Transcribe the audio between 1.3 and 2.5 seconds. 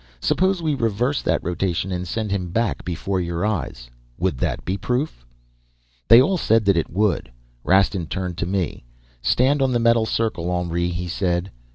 rotation and send him